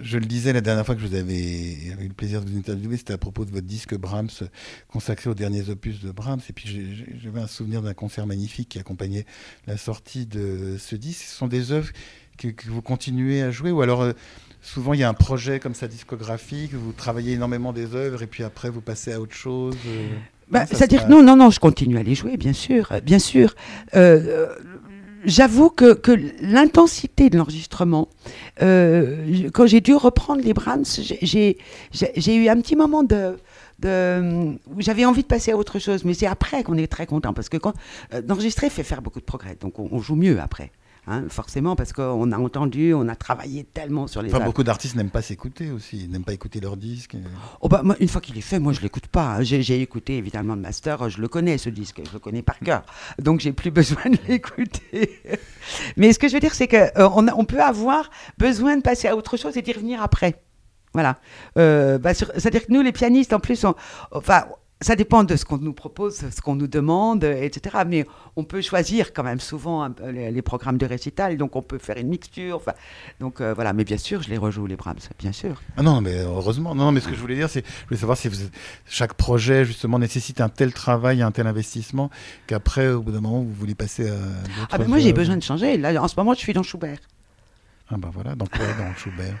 [0.00, 2.56] Je le disais la dernière fois que je vous avais eu le plaisir de vous
[2.56, 4.48] interviewer, c'était à propos de votre disque Brahms
[4.88, 6.40] consacré aux derniers opus de Brahms.
[6.48, 9.24] Et puis j'avais un souvenir d'un concert magnifique qui accompagnait
[9.68, 11.22] la sortie de ce disque.
[11.22, 11.90] Ce sont des œuvres
[12.38, 14.12] que, que vous continuez à jouer ou alors
[14.62, 18.26] souvent il y a un projet comme ça discographique, vous travaillez énormément des œuvres et
[18.26, 20.08] puis après vous passez à autre chose euh,
[20.50, 23.54] bah, C'est-à-dire non, non, non, je continue à les jouer, bien sûr, euh, bien sûr.
[23.94, 24.54] Euh,
[25.24, 28.08] j'avoue que, que l'intensité de l'enregistrement,
[28.58, 30.84] quand j'ai dû reprendre les Brahms,
[31.22, 31.56] j'ai
[32.34, 33.36] eu un petit moment de,
[33.80, 37.32] de, j'avais envie de passer à autre chose, mais c'est après qu'on est très content
[37.32, 37.74] parce que quand
[38.24, 40.70] d'enregistrer fait faire beaucoup de progrès, donc on joue mieux après.
[41.06, 44.32] Hein, forcément, parce qu'on a entendu, on a travaillé tellement sur les.
[44.34, 47.16] Enfin, beaucoup d'artistes n'aiment pas s'écouter aussi, n'aiment pas écouter leur disque.
[47.62, 49.36] Oh bah, une fois qu'il est fait, moi je l'écoute pas.
[49.36, 49.42] Hein.
[49.42, 52.82] J'ai écouté évidemment le master, je le connais ce disque, je le connais par cœur,
[53.18, 55.22] donc j'ai plus besoin de l'écouter.
[55.96, 59.08] Mais ce que je veux dire, c'est qu'on euh, on peut avoir besoin de passer
[59.08, 60.42] à autre chose et d'y revenir après.
[60.92, 61.18] Voilà.
[61.56, 63.74] Euh, bah, c'est-à-dire que nous, les pianistes, en plus, on,
[64.12, 64.44] enfin,
[64.82, 67.76] ça dépend de ce qu'on nous propose, ce qu'on nous demande, etc.
[67.86, 71.98] Mais on peut choisir quand même souvent les, programmes de récital, donc on peut faire
[71.98, 72.56] une mixture.
[72.56, 72.72] Enfin,
[73.20, 75.60] donc euh, voilà, mais bien sûr, je les rejoue les Brahms, bien sûr.
[75.76, 76.74] Ah non, mais heureusement.
[76.74, 78.30] Non, mais ce que je voulais dire, c'est, je voulais savoir si
[78.86, 82.10] chaque projet justement nécessite un tel travail, un tel investissement,
[82.46, 84.14] qu'après, au bout d'un moment, vous voulez passer à.
[84.70, 85.76] Ah ben moi, j'ai besoin de changer.
[85.76, 86.98] Là, en ce moment, je suis dans Schubert.
[87.92, 89.34] Ah ben voilà, donc quoi dans Schubert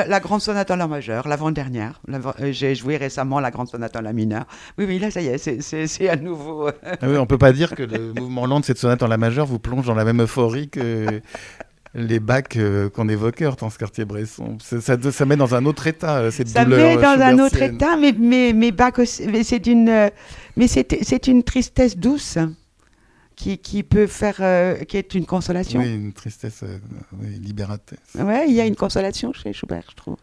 [0.08, 2.00] la, grande sonate en la majeure, l'avant-dernière.
[2.08, 4.46] Euh, j'ai joué récemment la grande sonate en la mineure.
[4.78, 6.68] Oui, oui, là, ça y est, c'est à nouveau.
[6.68, 6.72] Euh.
[6.84, 9.18] ah oui, on peut pas dire que le mouvement lent de cette sonate en la
[9.18, 11.20] majeure vous plonge dans la même euphorie que
[11.94, 14.56] les bacs euh, qu'on évoquait, Hortense Cartier-Bresson.
[14.60, 16.98] Ça, ça, met dans un autre état, cette ça douleur.
[17.02, 20.10] Ça met dans un autre état, mais, mais, mais Bach c'est une,
[20.56, 22.38] mais c'est une tristesse douce
[23.36, 25.80] qui, qui, peut faire, euh, qui est une consolation.
[25.80, 26.78] Oui, une tristesse euh,
[27.20, 27.98] libératrice.
[28.18, 30.16] Oui, il y a une consolation chez Schubert, je trouve,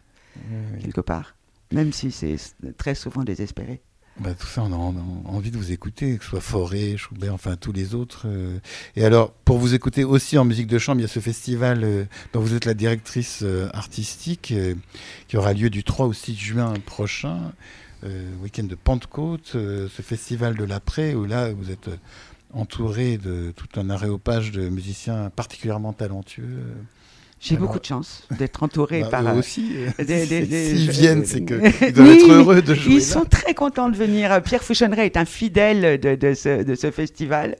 [0.80, 1.34] quelque part,
[1.72, 2.36] même si c'est
[2.76, 3.80] très souvent désespéré.
[4.18, 7.56] Bah, tout ça, on a, envie de vous écouter, que ce soit Forêt, Schubert, enfin
[7.56, 8.24] tous les autres.
[8.26, 8.58] Euh.
[8.94, 12.06] Et alors, pour vous écouter aussi en musique de chambre, il y a ce festival
[12.32, 14.52] dont vous êtes la directrice artistique,
[15.28, 17.52] qui aura lieu du 3 au 6 juin prochain,
[18.42, 21.88] week-end de Pentecôte, ce festival de l'après, où là, vous êtes
[22.52, 26.64] entouré de tout un aréopage de musiciens particulièrement talentueux.
[27.42, 29.34] J'ai beaucoup de chance d'être entouré bah, par.
[29.34, 29.72] Eux aussi.
[29.98, 30.04] Euh,
[30.44, 32.96] s'ils viennent, c'est qu'ils doivent être heureux de jouer.
[32.96, 34.42] Ils sont très contents de venir.
[34.42, 37.56] Pierre Fouchonneret est un fidèle de, de, ce, de ce, festival.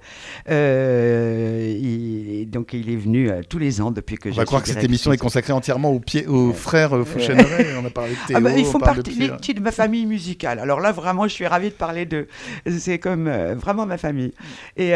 [0.50, 4.44] Euh, il, donc, il est venu euh, tous les ans depuis que je On va
[4.44, 7.68] croire que cette émission est consacrée entièrement aux, pieds, aux frères Fouchonneret.
[7.82, 10.58] on a parlé de Théo, ah bah, Ils font partie de, de ma famille musicale.
[10.58, 12.26] Alors là, vraiment, je suis ravi de parler de.
[12.68, 14.34] C'est comme vraiment ma famille.
[14.76, 14.92] Et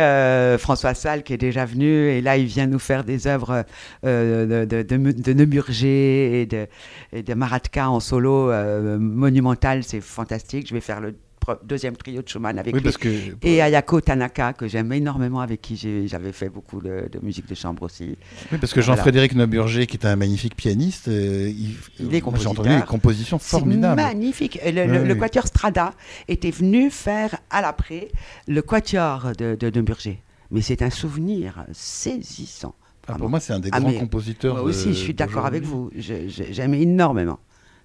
[0.58, 2.10] François Salle qui est déjà venu.
[2.10, 3.64] Et là, il vient nous faire des œuvres
[4.02, 6.66] de de, de, Nemurger et de,
[7.12, 10.68] et de Maratka en solo euh, monumental, c'est fantastique.
[10.68, 11.14] Je vais faire le
[11.62, 13.34] deuxième trio de Schumann avec lui.
[13.42, 15.76] et Ayako Tanaka, que j'aime énormément, avec qui
[16.08, 18.16] j'avais fait beaucoup de, musique de chambre aussi.
[18.52, 21.52] Oui, parce que Jean-Frédéric Neuburger, qui est un magnifique pianiste, euh,
[22.00, 22.54] il, est compositeur.
[22.54, 24.00] J'ai entendu des compositions formidables.
[24.00, 24.58] magnifique.
[24.64, 25.92] Le, quatuor Strada
[26.28, 28.08] était venu faire à l'après
[28.48, 30.20] le quatuor de, de Neuburger.
[30.50, 32.74] Mais c'est un souvenir saisissant.
[33.08, 34.54] Ah, pour moi, c'est un des ah, grands compositeurs.
[34.54, 35.90] Moi aussi, je suis d'accord avec vous.
[35.96, 37.38] J'aime énormément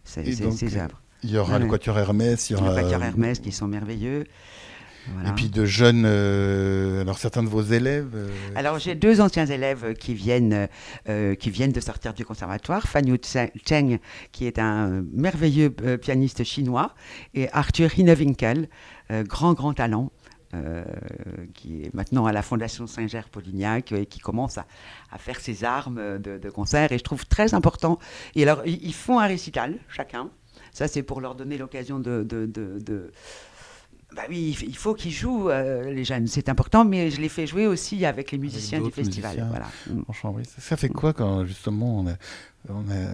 [0.04, 0.42] ces,
[0.78, 1.02] œuvres.
[1.24, 2.50] Il y aura le Quatuor Hermès.
[2.50, 2.76] Il y aura...
[2.76, 4.26] Le Quatuor Hermès qui sont merveilleux.
[5.28, 9.46] Et puis de jeunes, euh, alors certains de vos élèves euh, Alors j'ai deux anciens
[9.46, 10.68] élèves qui viennent,
[11.08, 13.20] euh, qui viennent de sortir du conservatoire, Fan Yu
[13.68, 14.00] Cheng
[14.32, 16.94] qui est un merveilleux pianiste chinois
[17.34, 18.70] et Arthur Hinewinkel,
[19.28, 20.12] grand grand talent,
[20.56, 20.84] euh,
[21.54, 24.66] qui est maintenant à la Fondation Saint-Ger-Polignac et qui commence à,
[25.20, 26.92] faire ses armes de, concert.
[26.92, 28.00] Et je trouve très important.
[28.34, 30.30] Et alors, ils, font un récital, chacun.
[30.72, 33.12] Ça, c'est pour leur donner l'occasion de, de,
[34.16, 37.46] bah oui, il faut qu'ils jouent, euh, les jeunes, c'est important, mais je les fais
[37.46, 39.46] jouer aussi avec les musiciens du festival.
[39.50, 39.68] Voilà.
[39.88, 40.42] Mm.
[40.58, 42.14] Ça fait quoi quand justement on a,
[42.70, 43.14] on a euh,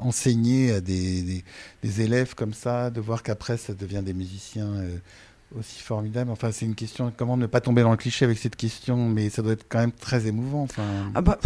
[0.00, 1.42] enseigné à des,
[1.82, 4.84] des, élèves comme ça, de voir qu'après ça devient des musiciens
[5.58, 6.30] aussi formidable.
[6.30, 7.12] Enfin, c'est une question.
[7.16, 9.78] Comment ne pas tomber dans le cliché avec cette question Mais ça doit être quand
[9.78, 10.62] même très émouvant.
[10.62, 10.82] Enfin.
[11.14, 11.38] Ah bah,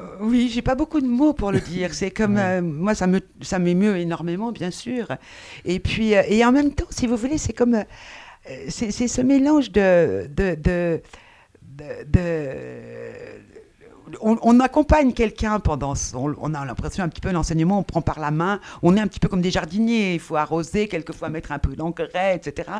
[0.00, 1.94] euh, oui, j'ai pas beaucoup de mots pour le dire.
[1.94, 5.08] C'est comme euh, moi, ça me ça m'émeut énormément, bien sûr.
[5.64, 7.84] Et puis euh, et en même temps, si vous voulez, c'est comme
[8.68, 11.02] c'est ce mélange de de, de,
[12.06, 12.18] de
[14.20, 18.30] on, accompagne quelqu'un pendant, on, a l'impression un petit peu l'enseignement, on prend par la
[18.30, 21.58] main, on est un petit peu comme des jardiniers, il faut arroser, quelquefois mettre un
[21.58, 22.70] peu d'engrais, etc.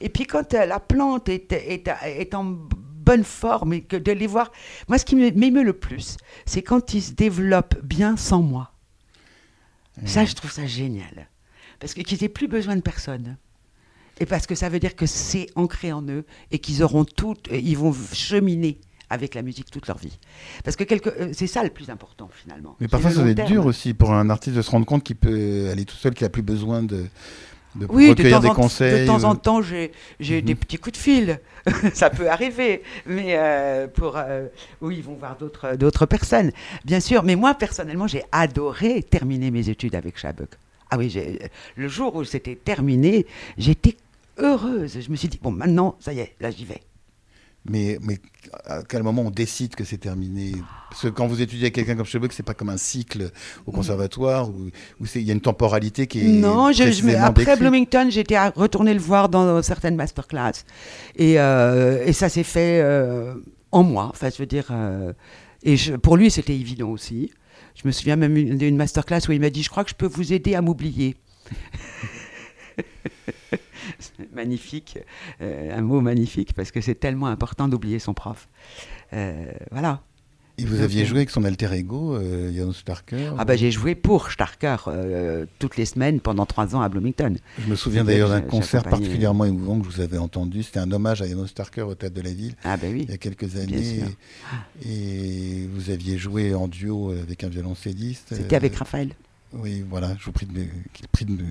[0.00, 4.26] Et puis quand euh, la plante est, est, en bonne forme et que de les
[4.26, 4.52] voir,
[4.88, 6.16] moi ce qui m'émeut le plus,
[6.46, 8.72] c'est quand ils se développent bien sans moi.
[10.06, 11.28] Ça, je trouve ça génial.
[11.78, 13.36] Parce qu'ils n'aient plus besoin de personne.
[14.20, 17.34] Et parce que ça veut dire que c'est ancré en eux et qu'ils auront tout,
[17.50, 18.80] ils vont cheminer
[19.12, 20.18] avec la musique toute leur vie.
[20.64, 22.76] Parce que euh, c'est ça le plus important finalement.
[22.80, 25.16] Mais parfois ça doit être dur aussi pour un artiste de se rendre compte qu'il
[25.16, 27.04] peut aller tout seul, qu'il n'a plus besoin de,
[27.74, 29.02] de recueillir des conseils.
[29.02, 30.56] De temps en temps, j'ai des mhm.
[30.56, 31.40] petits coups de fil.
[31.92, 32.82] ça peut arriver.
[33.06, 34.46] Mais euh, pour, euh,
[34.80, 36.50] oui, ils vont voir d'autres personnes,
[36.84, 37.22] bien sûr.
[37.22, 40.50] Mais moi, personnellement, j'ai adoré terminer mes études avec Chabuk.
[40.90, 41.14] Ah oui,
[41.76, 43.96] le jour où c'était terminé, j'étais
[44.38, 44.98] heureuse.
[45.00, 46.80] Je me suis dit, bon, maintenant, ça y est, là, j'y vais.
[47.64, 48.18] Mais, mais
[48.66, 50.52] à quel moment on décide que c'est terminé?
[50.90, 53.30] Parce que quand vous étudiez avec quelqu'un comme Schlebuck, c'est pas comme un cycle
[53.66, 53.74] au mm.
[53.74, 54.70] conservatoire où
[55.14, 56.24] il y a une temporalité qui est.
[56.24, 60.64] Non, je, après Bloomington, j'étais retourner le voir dans certaines masterclass.
[61.16, 63.34] Et, euh, et ça s'est fait euh,
[63.70, 64.08] en moi.
[64.10, 64.66] Enfin, je veux dire.
[64.70, 65.12] Euh,
[65.62, 67.30] et pour lui, c'était évident aussi.
[67.76, 70.06] Je me souviens même d'une masterclass où il m'a dit Je crois que je peux
[70.06, 71.16] vous aider à m'oublier.
[74.32, 74.98] magnifique,
[75.40, 78.48] euh, un mot magnifique, parce que c'est tellement important d'oublier son prof.
[79.12, 80.02] Euh, voilà.
[80.58, 83.94] Et vous aviez joué avec son alter ego, euh, Jan Starker Ah bah j'ai joué
[83.94, 87.34] pour Starker euh, toutes les semaines pendant trois ans à Bloomington.
[87.58, 90.62] Je me souviens d'ailleurs d'un concert particulièrement émouvant que je vous avais entendu.
[90.62, 93.10] C'était un hommage à Jan Starker au Théâtre de la Ville ah bah oui, il
[93.10, 94.00] y a quelques années.
[94.86, 98.34] Et vous aviez joué en duo avec un violoncelliste.
[98.36, 99.08] C'était avec Raphaël.
[99.54, 100.66] Oui, voilà, je vous prie de me,
[101.12, 101.44] prie de me,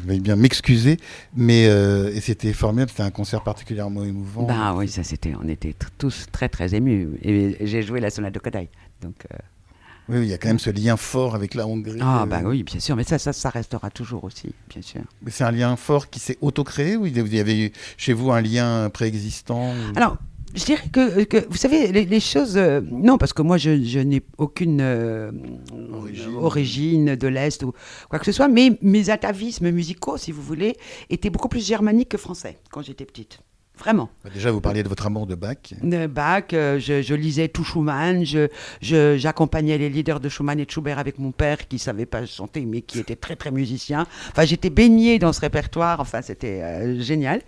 [0.00, 0.98] je vais bien m'excuser,
[1.34, 4.44] mais euh, c'était formidable, c'était un concert particulièrement émouvant.
[4.44, 8.34] Bah oui, ça c'était, on était tous très très émus, et, j'ai joué la sonate
[8.34, 8.68] de Kodai,
[9.02, 9.14] donc.
[9.32, 9.36] Euh,
[10.10, 11.98] oui, il y a quand même ce lien fort avec la Hongrie.
[12.02, 15.00] Ah bah oui, bien sûr, mais ça, ça, ça restera toujours aussi, bien sûr.
[15.22, 18.42] Mais c'est un lien fort qui s'est auto-créé ou il y avait chez vous un
[18.42, 20.18] lien préexistant Alors,
[20.54, 22.56] je dirais que, que, vous savez, les, choses.
[22.56, 25.32] Euh, non, parce que moi, je, je n'ai aucune euh,
[25.92, 26.34] origine.
[26.36, 27.16] origine.
[27.16, 27.72] de l'Est ou
[28.08, 30.76] quoi que ce soit, mais mes atavismes musicaux, si vous voulez,
[31.10, 33.40] étaient beaucoup plus germaniques que français quand j'étais petite.
[33.78, 34.08] Vraiment.
[34.32, 35.56] Déjà, vous parliez de votre amour de Bach.
[35.82, 38.24] De Bach, euh, je, lisais tout Schumann,
[38.80, 42.24] j'accompagnais les leaders de Schumann et de Schubert avec mon père qui ne savait pas
[42.24, 44.06] chanter mais qui était très très musicien.
[44.30, 47.42] Enfin, j'étais baignée dans ce répertoire, enfin, c'était euh, génial.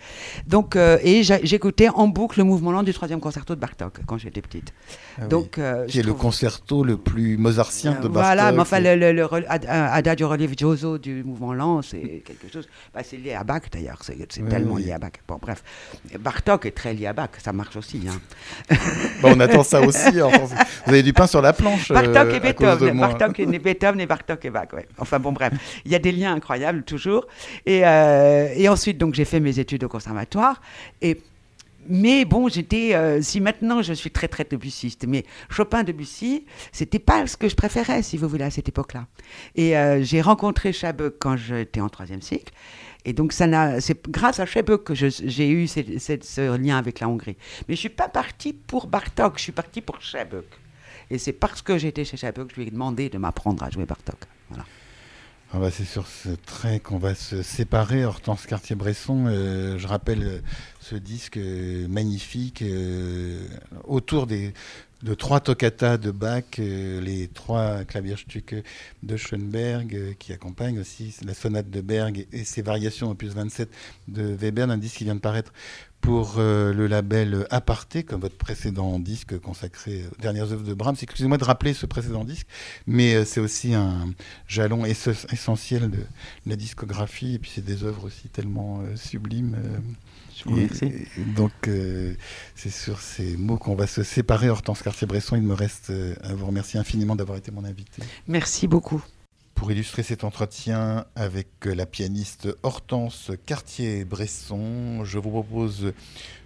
[0.48, 4.18] Donc, euh, et j'écoutais en boucle le mouvement lent du troisième concerto de Bartok quand
[4.18, 4.72] j'étais petite.
[5.18, 8.12] Ah Donc, qui est le concerto le plus mozartien de Bartok.
[8.12, 9.28] Voilà, mais enfin, le, le,
[9.68, 12.68] Adagio Religioso du mouvement lent, c'est quelque chose.
[12.92, 15.12] Bah, c'est lié à Bach d'ailleurs, c'est tellement lié à Bach.
[15.28, 15.62] Bon, bref.
[16.18, 18.02] Bartok est très lié à Bach, ça marche aussi.
[18.08, 18.76] Hein.
[19.22, 20.20] on attend ça aussi.
[20.20, 20.30] Hein.
[20.86, 21.90] Vous avez du pain sur la planche.
[21.90, 22.98] Bartok et euh, Beethoven.
[22.98, 24.68] Bartok et Beethoven et Bartok et Bach.
[24.72, 24.86] Ouais.
[24.98, 25.52] Enfin bon, bref,
[25.84, 27.26] il y a des liens incroyables toujours.
[27.64, 30.60] Et, euh, et ensuite, donc j'ai fait mes études au conservatoire.
[31.02, 31.20] Et
[31.88, 32.94] mais bon, j'étais.
[32.94, 37.48] Euh, si maintenant je suis très très Debussiste, mais Chopin Debussy, c'était pas ce que
[37.48, 39.06] je préférais, si vous voulez, à cette époque-là.
[39.54, 42.52] Et j'ai rencontré Chabot quand j'étais en troisième cycle.
[43.06, 47.36] Et donc, c'est grâce à Chebuk que j'ai eu ce lien avec la Hongrie.
[47.68, 50.44] Mais je ne suis pas partie pour Bartok, je suis partie pour Chebuk.
[51.08, 53.70] Et c'est parce que j'étais chez Chebuk que je lui ai demandé de m'apprendre à
[53.70, 54.18] jouer Bartok.
[54.50, 54.64] Voilà.
[55.52, 58.04] Ah bah c'est sur ce trait qu'on va se séparer.
[58.04, 60.38] Hortense Cartier-Bresson, euh, je rappelle euh,
[60.80, 62.64] ce disque euh, magnifique
[63.84, 64.52] autour des,
[65.02, 68.56] de trois toccata de Bach, les trois Klavierstücke
[69.02, 73.68] de Schoenberg, qui accompagnent aussi la sonate de Berg et, ses variations opus 27
[74.08, 75.52] de Weber, un disque qui vient de paraître
[76.00, 80.94] pour euh, le label Aparté, comme votre précédent disque consacré aux dernières œuvres de Brahms.
[81.02, 82.46] Excusez-moi de rappeler ce précédent disque,
[82.86, 84.14] mais euh, c'est aussi un
[84.46, 85.98] jalon essentiel de,
[86.46, 89.56] la discographie, et puis c'est des œuvres aussi tellement euh, sublimes.
[90.48, 90.92] Merci.
[91.34, 91.52] donc,
[92.54, 94.48] c'est sur ces mots qu'on va se séparer.
[94.48, 98.02] Hortense Cartier-Bresson, il me reste à vous remercier infiniment d'avoir été mon invité.
[98.26, 99.02] Merci beaucoup.
[99.56, 105.94] Pour illustrer cet entretien avec la pianiste Hortense Cartier-Bresson, je vous propose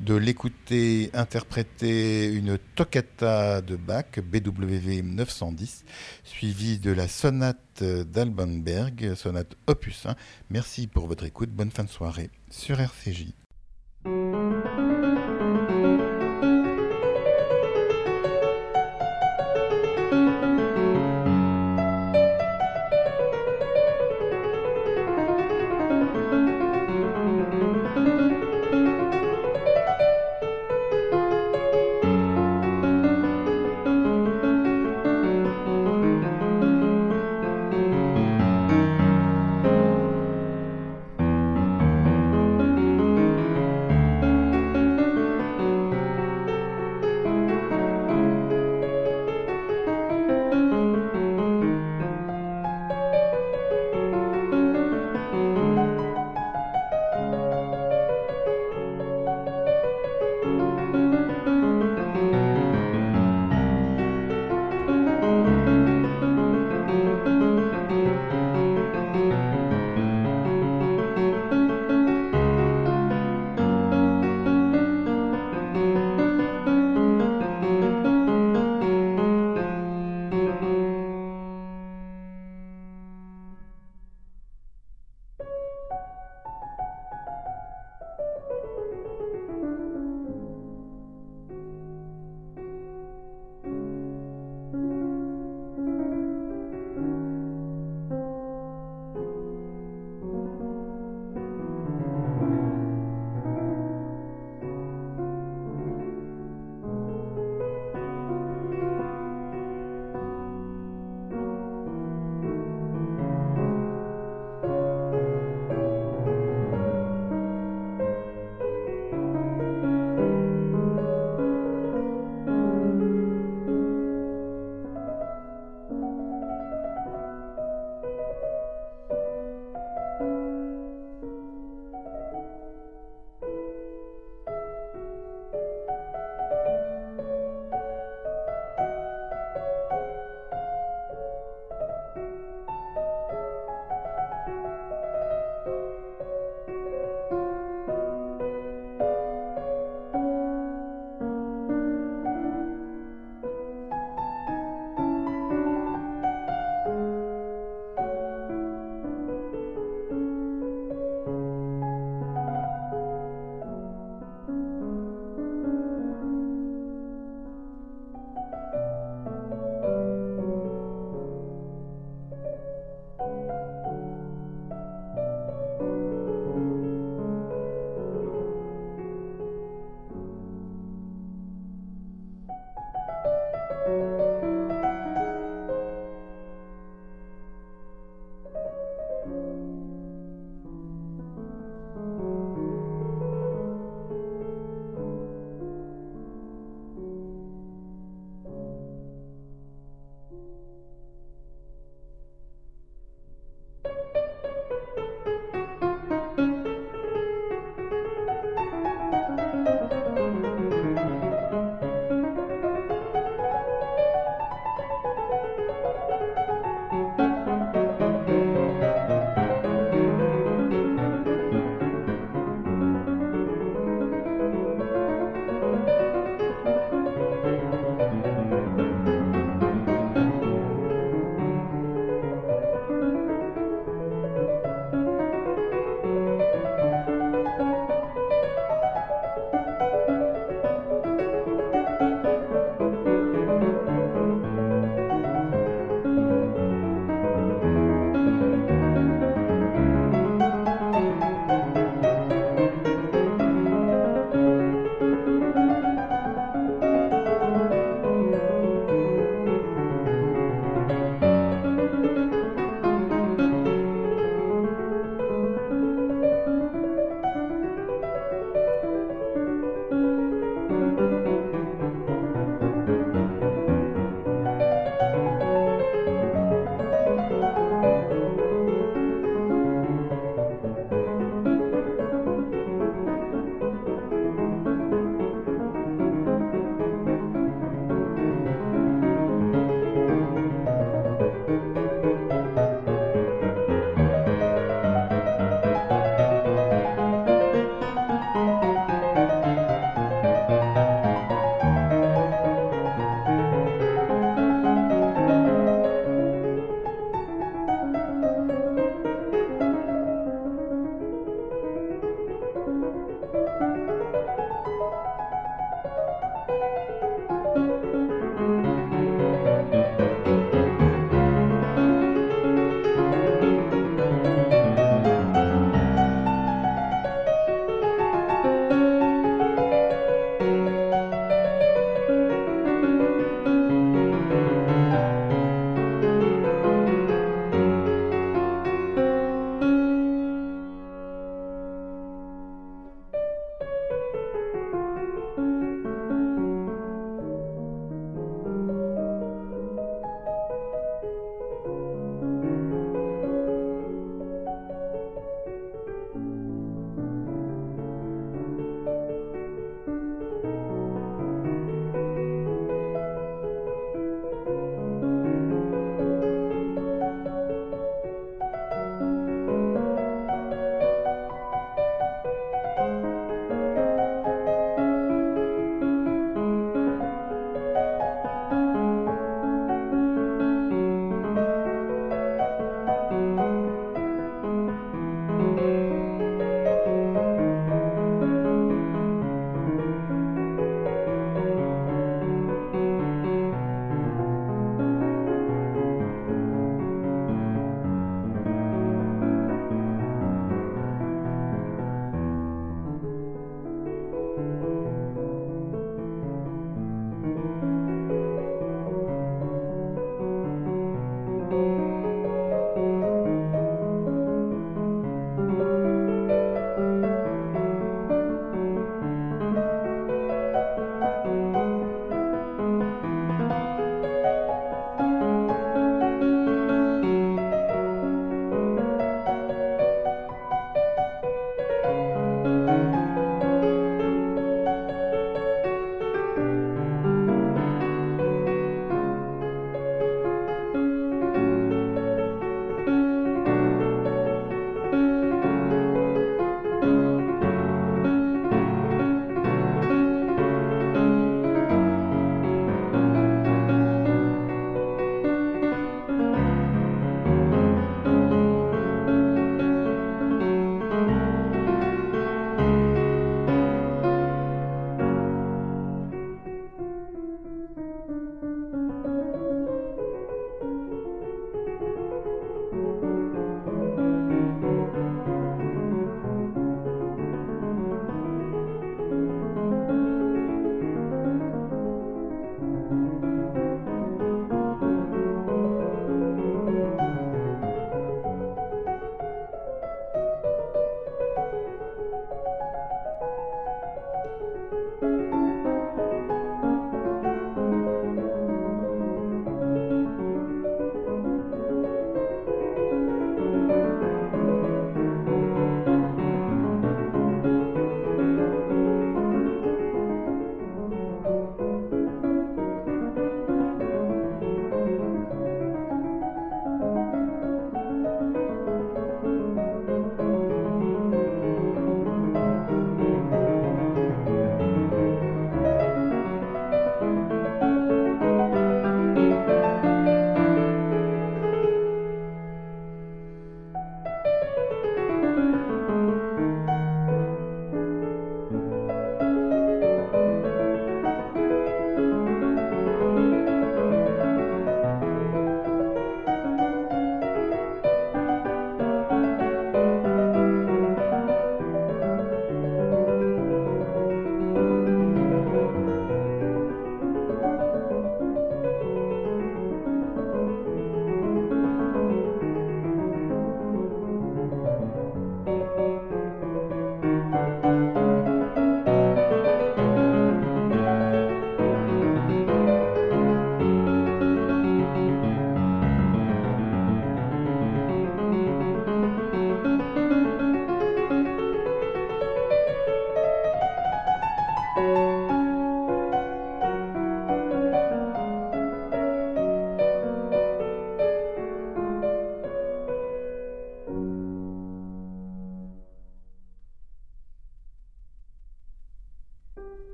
[0.00, 5.84] de l'écouter interpréter une toccata de Bach, BWV 910,
[6.24, 10.16] suivie de la sonate d'Alban Berg, sonate opus 1.
[10.50, 13.45] Merci pour votre écoute, bonne fin de soirée sur RCJ.
[14.06, 14.85] Música